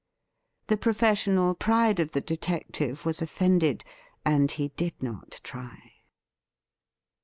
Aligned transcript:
The 0.65 0.77
professional 0.77 1.53
pride 1.53 1.99
of 1.99 2.13
the 2.13 2.21
detective 2.21 3.05
was 3.05 3.21
offended, 3.21 3.83
and 4.25 4.49
he 4.49 4.69
did 4.69 4.95
not 5.03 5.39
try. 5.43 5.77